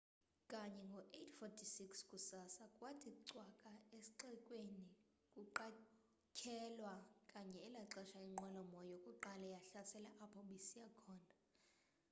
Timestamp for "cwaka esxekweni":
3.29-4.83